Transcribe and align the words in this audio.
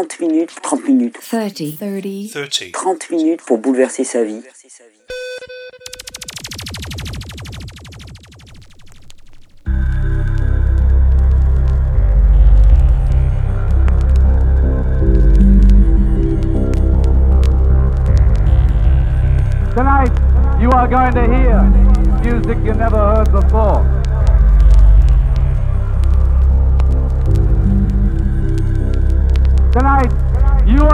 30 0.00 0.28
minutes, 0.28 0.54
30 0.62 0.94
minutes, 0.94 1.20
30, 1.20 1.76
30, 1.76 2.28
30. 2.32 2.72
30 2.72 3.10
minutes 3.10 3.42
pour 3.46 3.58
bouleverser 3.58 4.02
sa 4.02 4.24
vie. 4.24 4.42
Tonight, 19.76 20.10
you 20.58 20.70
are 20.70 20.88
going 20.88 21.12
to 21.12 21.26
hear 21.28 21.60
music 22.24 22.56
you 22.64 22.72
never 22.72 22.96
heard 22.96 23.30
before. 23.30 23.99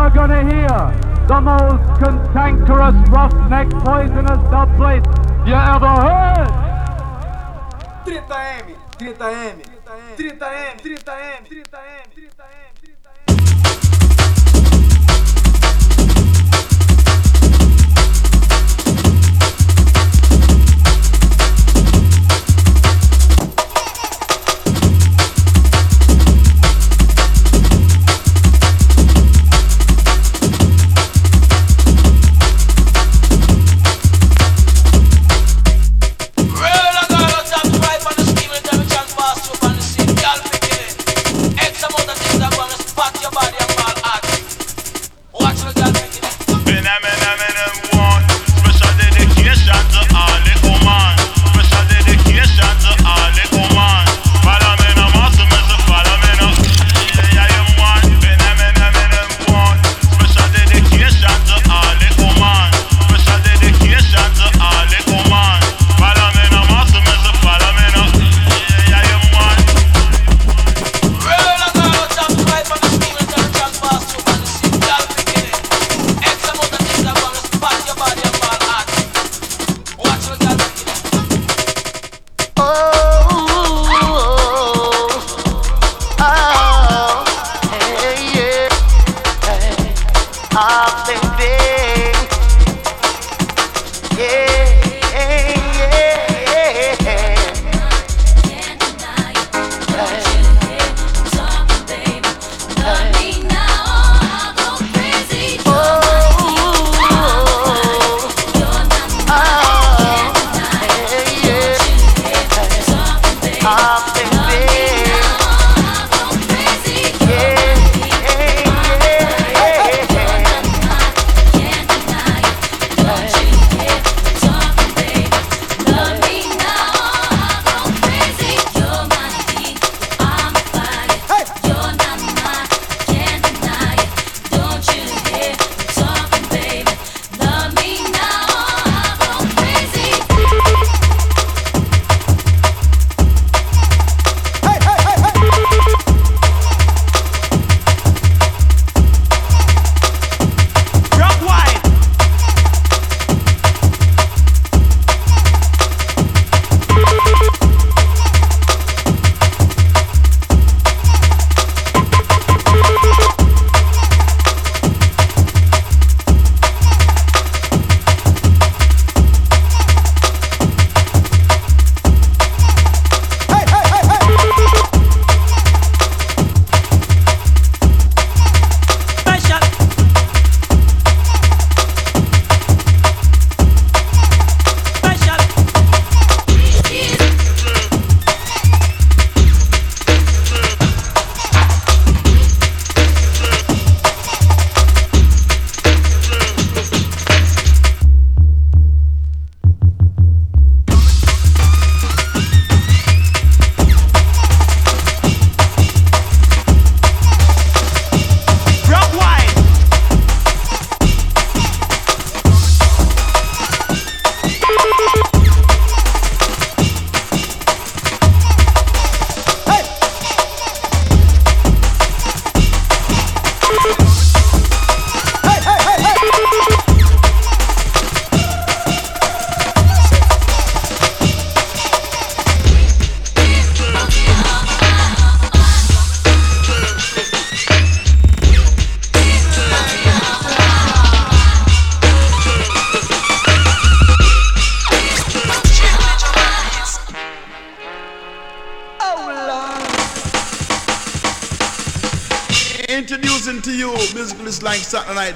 Are 0.06 0.10
going 0.10 0.30
to 0.30 0.54
hear 0.54 1.26
the 1.26 1.40
most 1.40 2.00
cantankerous, 2.00 2.94
roughneck, 3.10 3.68
poisonous 3.82 4.38
dubplate 4.54 5.04
you 5.44 5.54
ever 5.54 5.88
heard. 6.06 6.46
30M, 8.04 8.76
30M, 8.98 9.64
30M, 9.84 10.16
30M, 10.16 10.80
30M, 10.80 11.48
30M. 11.48 12.05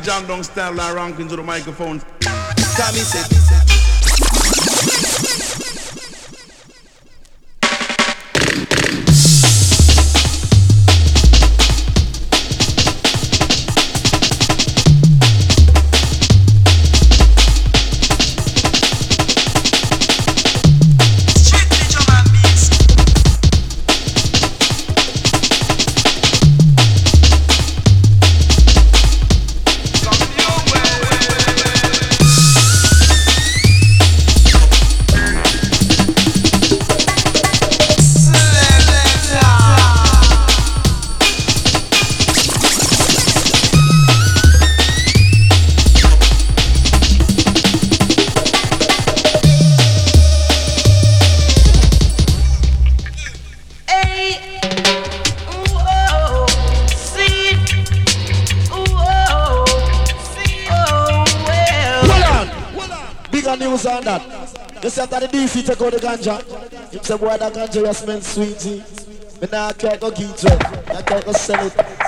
Jam 0.03 0.27
down 0.27 0.43
style 0.43 0.81
and 0.81 0.97
rank 0.97 1.21
into 1.21 1.37
the 1.37 1.43
microphone. 1.43 2.01
Tommy 2.21 3.01
said. 3.01 3.40
On 64.01 64.21
that. 64.21 64.83
You 64.83 64.91
see 64.91 65.01
after 65.01 65.21
the 65.21 65.27
DF 65.29 65.67
take 65.67 65.81
out 65.81 65.93
the 65.93 65.99
ganja. 65.99 66.93
You 66.93 67.01
say 67.03 67.17
boy 67.17 67.37
that 67.37 67.53
ganja 67.53 67.87
you 67.87 67.93
smell 67.93 68.21
sweetie. 68.21 68.83
Me 69.41 69.49
nah 69.51 69.73
care 69.73 69.97
go 69.99 70.11
get 70.11 70.45
it. 70.45 70.65
I 70.91 71.03
can't 71.03 71.25
go 71.25 71.33
sell 71.33 71.67
it. 71.67 72.00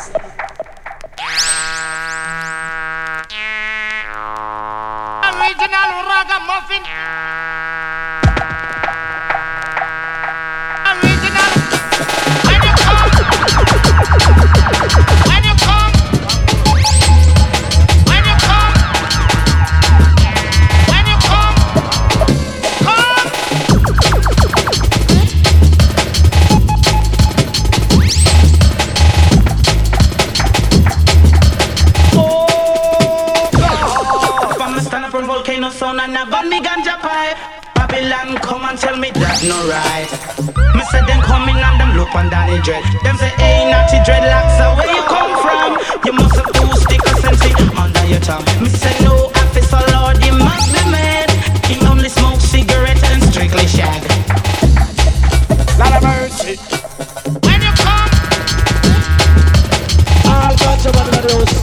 Babylon 37.92 38.36
come 38.38 38.64
and 38.64 38.78
tell 38.78 38.96
me 38.96 39.10
that 39.20 39.44
no 39.44 39.56
right. 39.68 40.08
Me 40.72 40.82
say 40.88 41.04
them 41.04 41.20
coming 41.20 41.56
and 41.60 41.76
them 41.76 41.92
look 41.92 42.08
on 42.16 42.32
Danny 42.32 42.56
Dread. 42.64 42.80
Them 43.04 43.16
say, 43.20 43.28
hey, 43.36 43.68
naughty 43.68 44.00
dreadlocks, 44.00 44.56
so 44.56 44.72
where 44.80 44.88
you 44.88 45.04
come 45.04 45.32
from? 45.44 45.76
You 46.04 46.12
must 46.16 46.36
have 46.40 46.48
two 46.56 46.72
stickers 46.80 47.20
sense 47.20 47.44
under 47.76 48.04
your 48.08 48.20
tongue. 48.24 48.44
Me 48.64 48.68
say 48.72 48.96
no, 49.04 49.28
officer 49.36 49.76
oh, 49.76 49.92
Lord, 49.92 50.16
you 50.24 50.32
must 50.32 50.72
be 50.72 50.82
mad. 50.88 51.28
He 51.68 51.76
only 51.84 52.08
smoke 52.08 52.40
cigarettes 52.40 53.04
and 53.12 53.22
strictly 53.28 53.66
shag. 53.68 54.00
Lot 55.76 55.92
of 55.92 56.02
mercy. 56.02 56.56
When 57.44 57.60
you 57.60 57.72
come, 57.76 58.12
All 60.32 60.52
ganja 60.56 60.90
man 60.96 61.12
in 61.12 61.22
the 61.28 61.44
house. 61.44 61.61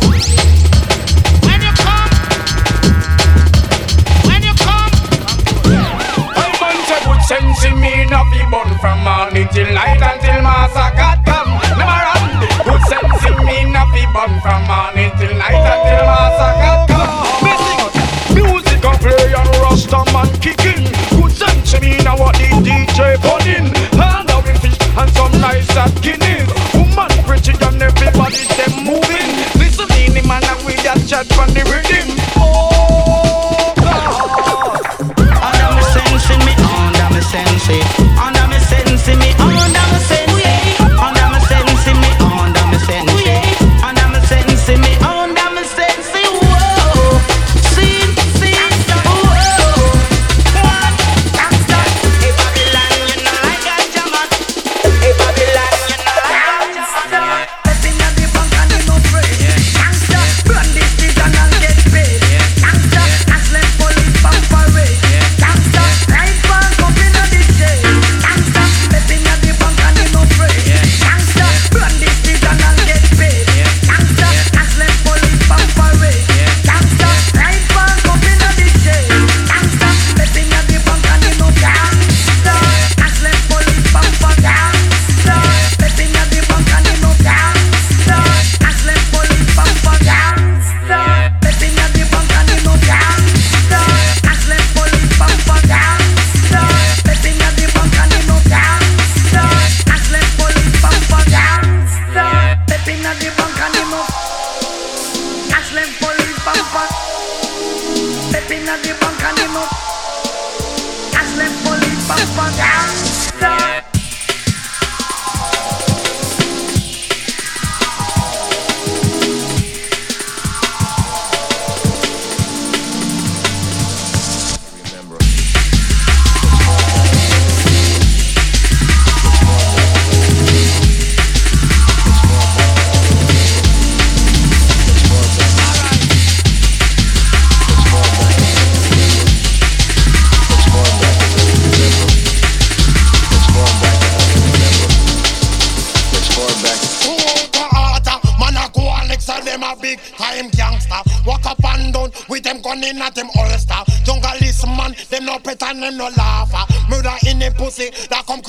In 8.09 8.15
no 8.15 8.23
be 8.31 8.41
born 8.49 8.69
from 8.79 9.03
morning 9.03 9.47
till 9.53 9.69
night 9.73 10.01
until 10.01 10.41
master 10.41 10.89
God 10.97 11.19
come. 11.25 11.51
Never 11.77 11.99
run. 12.07 12.23
Good 12.65 12.81
sense 12.89 13.25
in 13.25 13.37
me 13.45 13.57
no 13.69 13.85
be 13.93 14.03
born 14.13 14.33
from 14.41 14.61
morning 14.65 15.11
till 15.17 15.33
night 15.37 15.65
until 15.73 16.03
master 16.09 16.53
God 16.61 16.81
come. 16.89 18.35
Music, 18.35 18.83
a 18.83 18.91
play 18.97 19.33
and 19.33 19.49
Rasta 19.61 20.01
man 20.13 20.29
kicking. 20.41 20.83
Good 21.17 21.31
sense 21.31 21.73
in 21.75 21.81
me 21.81 21.97
now 22.03 22.17
what 22.17 22.35
the 22.35 22.49
DJ 22.65 23.17
putting. 23.21 23.73
Hand 23.99 24.29
out 24.31 24.43
with 24.43 24.61
fish 24.61 24.77
and 24.97 25.09
some 25.11 25.41
nice 25.41 25.69
at 25.77 25.93
Guinness. 26.01 26.28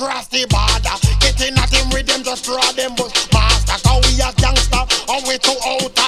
The 0.01 0.47
border. 0.49 0.97
Get 1.19 1.41
in 1.47 1.57
at 1.57 1.69
them 1.69 1.89
with 1.93 2.07
them 2.07 2.23
just 2.23 2.45
draw 2.45 2.61
them 2.73 2.95
bush 2.95 3.13
master. 3.33 3.77
Cause 3.87 4.01
we 4.05 4.17
gangster 4.17 4.83
and 5.09 5.27
we 5.27 5.37
too 5.37 5.57
order. 5.65 6.01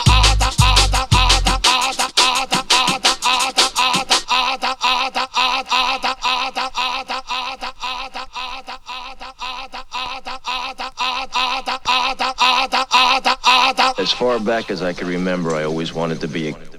As 13.96 14.12
far 14.12 14.40
back 14.40 14.70
as 14.70 14.82
I 14.82 14.92
can 14.92 15.08
remember, 15.08 15.56
I 15.56 15.64
always 15.64 15.94
wanted 15.94 16.20
to 16.22 16.28
be 16.28 16.50
a 16.50 16.73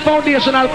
foundational 0.00 0.68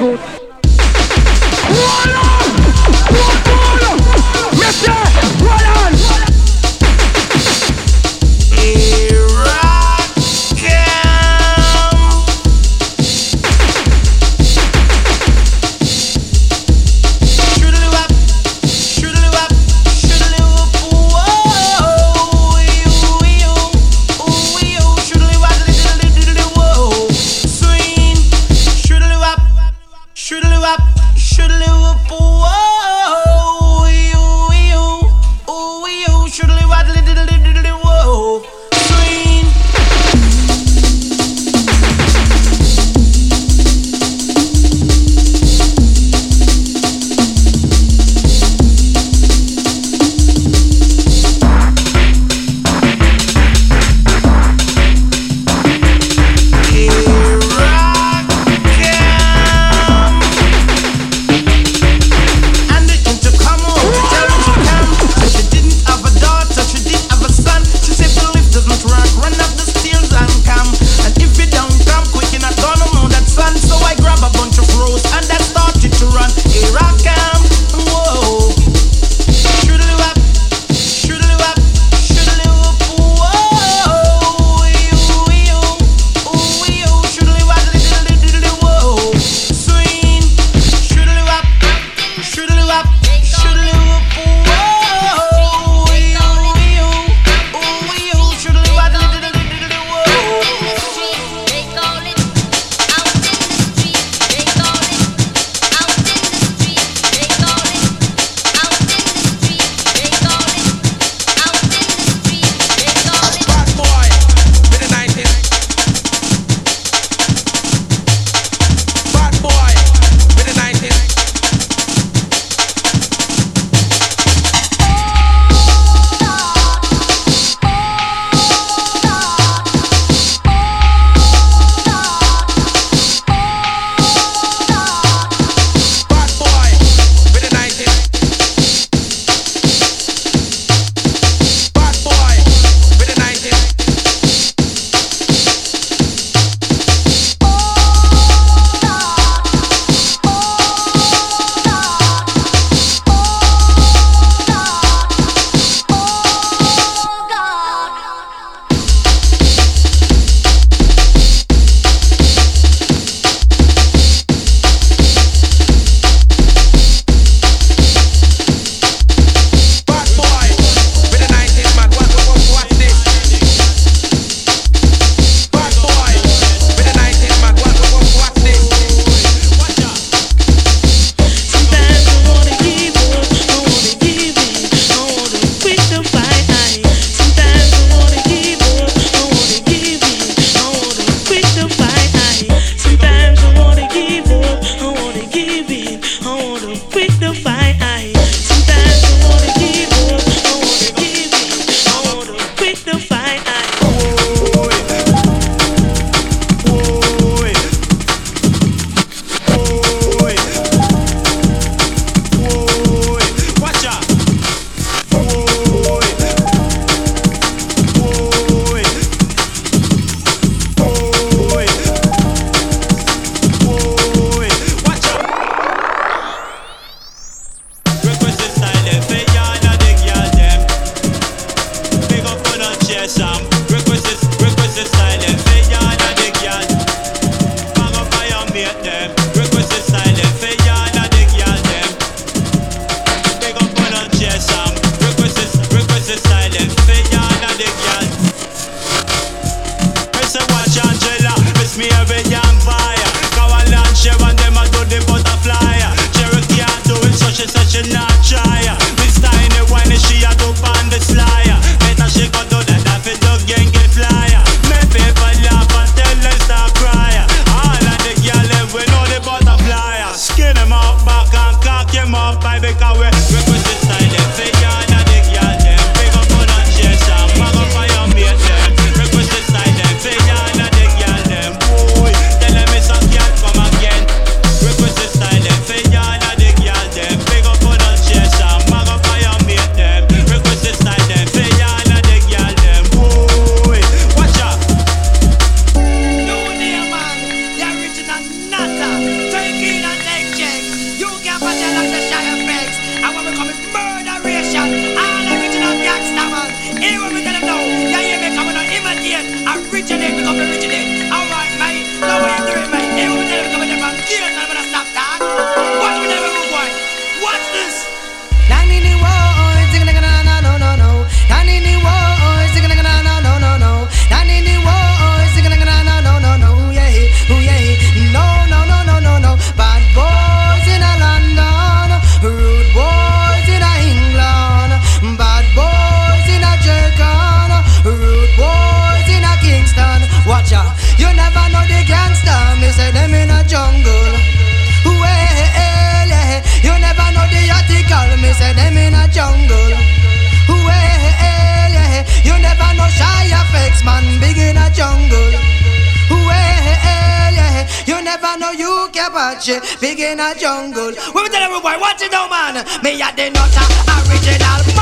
watching 359.36 359.60
big 359.82 360.00
in 360.00 360.20
a 360.20 360.34
jungle. 360.36 360.94
Women 361.14 361.32
tell 361.32 361.44
everybody, 361.44 361.80
watch 361.80 362.02
it 362.02 362.12
now, 362.12 362.30
man. 362.30 362.66
Me 362.84 363.02
a 363.02 363.16
the 363.16 363.30
nutter 363.30 364.10
original. 364.10 364.75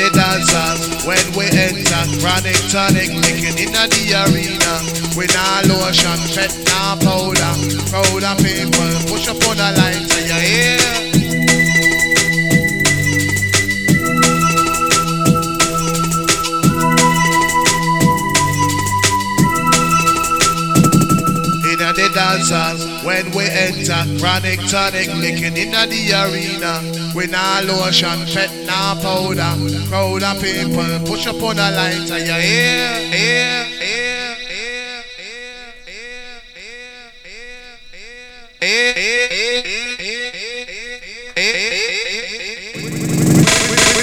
the 0.00 0.10
dance 0.16 1.04
When 1.04 1.20
we 1.36 1.44
enter, 1.52 2.04
chronic 2.20 2.56
tonic 2.72 3.12
licking 3.12 3.58
in 3.60 3.72
the 3.72 4.06
arena. 4.24 4.72
We 5.16 5.26
nah 5.28 5.60
lotion, 5.68 6.20
fed 6.32 6.52
nah 6.68 6.96
powder. 6.96 7.52
Crowd 7.90 8.24
of 8.24 8.36
people 8.38 8.92
push 9.10 9.28
up 9.28 9.42
on 9.48 9.56
the 9.56 9.68
lights, 9.76 10.16
are 10.16 10.24
you 10.24 10.40
here? 10.40 11.09
The 22.30 22.38
dancers 22.38 23.04
when 23.04 23.30
we 23.32 23.44
enter. 23.44 24.18
Chronic 24.18 24.60
tonic 24.68 25.08
licking 25.14 25.56
in 25.56 25.70
the 25.70 26.12
arena. 26.22 26.82
We 27.14 27.26
nah 27.26 27.60
lotion, 27.60 28.26
fat 28.26 28.50
nah 28.66 28.94
powder. 29.00 29.54
Crowd 29.88 30.22
of 30.22 30.40
people 30.40 31.00
push 31.06 31.26
up 31.26 31.42
on 31.42 31.56
the 31.56 31.70
lighter. 31.70 32.18
You 32.18 32.32
hear, 32.32 33.00
hear, 33.10 33.64
hear, 33.64 34.34
hear, 34.44 35.04
hear, 38.60 38.72
hear, 38.74 39.60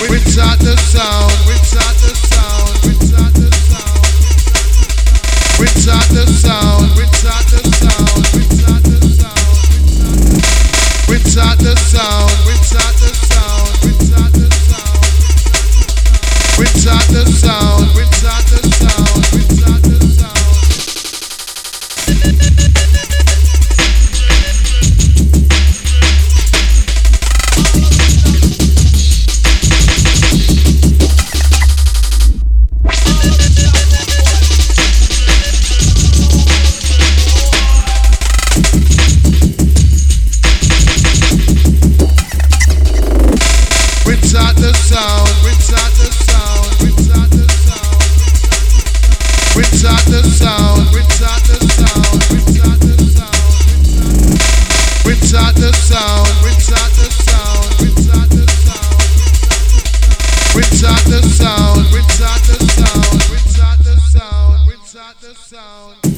Without 0.09 0.59
the 0.59 0.75
sound, 0.77 1.33
without 1.47 1.95
the 1.97 2.13
sound, 2.15 2.75
without 2.85 3.33
the 3.33 3.49
sound, 3.69 4.07
without 5.59 6.07
the 6.09 6.25
sound, 6.27 6.95
without 6.95 7.45
the 7.47 7.59
sound, 7.71 8.16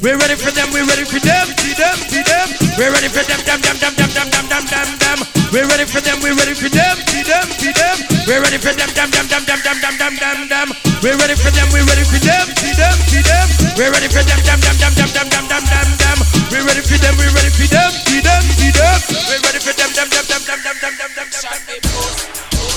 We're 0.06 0.14
ready 0.14 0.38
for 0.38 0.54
them, 0.54 0.70
we're 0.70 0.86
ready 0.86 1.10
for 1.10 1.18
them, 1.18 1.50
see 1.58 1.74
them, 1.74 1.98
see 2.06 2.22
them. 2.22 2.48
We're 2.78 2.94
ready 2.94 3.10
for 3.10 3.26
them, 3.26 3.42
them, 3.42 3.58
them, 3.66 3.82
them, 3.82 3.98
them, 3.98 4.10
them, 4.14 4.30
them, 4.30 4.46
them, 4.46 4.66
them, 4.70 4.90
them. 5.02 5.20
We're 5.50 5.66
ready 5.66 5.90
for 5.90 5.98
them, 6.06 6.22
we're 6.22 6.38
ready 6.38 6.54
for 6.54 6.70
them, 6.70 6.96
see 7.10 7.26
them, 7.26 7.50
see 7.58 7.74
them. 7.74 7.98
We're 8.30 8.46
ready 8.46 8.62
for 8.62 8.70
them, 8.78 8.94
them, 8.94 9.10
them, 9.10 9.26
them, 9.26 9.42
them, 9.50 9.60
them, 9.66 9.78
them, 9.82 9.96
them, 9.98 10.14
them, 10.22 10.40
them. 10.54 10.70
We're 11.02 11.18
ready 11.18 11.34
for 11.34 11.50
them, 11.50 11.66
we're 11.74 11.82
ready 11.82 12.06
for 12.06 12.22
them, 12.22 12.46
see 12.62 12.78
them, 12.78 12.94
see 13.10 13.26
them. 13.26 13.48
We're 13.74 13.90
ready 13.90 14.06
for 14.14 14.22
them, 14.22 14.38
them, 14.46 14.60
them, 14.62 14.78
them, 14.78 14.94
them, 14.94 15.10
them, 15.18 15.28
them, 15.34 15.46
them, 15.50 15.64
them, 15.66 15.88
them. 15.98 16.18
We're 16.54 16.66
ready 16.70 16.86
for 16.86 16.98
them, 17.02 17.18
we're 17.18 17.34
ready 17.34 17.50
for 17.50 17.66
them, 17.66 17.90
see 18.06 18.22
them, 18.22 18.44
see 18.54 18.70
them. 18.70 19.02
We're 19.34 19.42
ready 19.42 19.60
for 19.66 19.74
them, 19.74 19.90
them, 19.98 20.14
them, 20.14 20.26
them, 20.30 20.42
them, 20.46 20.62
them, 20.62 20.78
them, 20.78 20.94
them, 20.94 21.10
them, 21.18 21.30
them. 21.34 21.82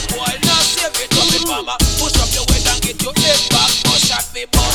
Boy, 0.08 0.32
up. 1.68 1.78
Push 2.00 2.16
up 2.16 2.32
your 2.32 2.48
weight 2.48 2.64
and 2.64 2.80
get 2.80 2.96
your 3.04 3.12
head 3.12 3.40
back. 3.52 3.70
No 3.84 3.92
shot 4.00 4.24
me 4.32 4.48
bust. 4.48 4.71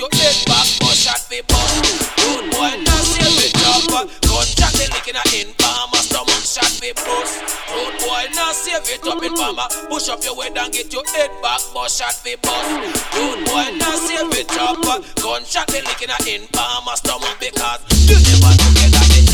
Your 0.00 0.08
head 0.16 0.36
back. 0.48 0.64
No 0.80 0.88
shot 0.96 1.20
me 1.28 1.44
bust. 1.44 1.76
Rude 2.24 2.48
boy, 2.48 2.72
now 2.88 3.04
save 3.04 3.36
it 3.36 3.52
up. 3.68 3.84
Gunshot 4.24 4.72
the 4.80 4.88
licking 4.96 5.20
a 5.20 5.24
in 5.36 5.52
farmer 5.60 6.00
stomach. 6.00 6.40
Shot 6.40 6.72
me 6.80 6.96
bust. 6.96 7.36
Rude 7.68 8.00
boy, 8.00 8.24
now 8.32 8.52
save 8.56 8.88
it 8.88 9.04
up, 9.04 9.22
it, 9.22 9.32
mama. 9.36 9.68
Push 9.92 10.08
up 10.08 10.24
your 10.24 10.34
weight 10.36 10.56
and 10.56 10.72
get 10.72 10.88
your 10.92 11.04
head 11.12 11.30
back. 11.44 11.60
No 11.76 11.84
shot 11.84 12.16
me 12.24 12.40
bust. 12.40 12.64
Rude 13.12 13.44
boy, 13.44 13.76
now 13.76 13.96
save 14.00 14.32
it 14.32 14.50
up. 14.56 14.80
Gunshot 15.20 15.68
the 15.68 15.84
licking 15.84 16.08
a 16.08 16.18
in 16.24 16.48
farmer 16.48 16.96
stomach 16.96 17.36
because 17.38 17.84
you 18.08 18.16
never 18.24 18.52
know 18.56 18.88
that 18.96 19.29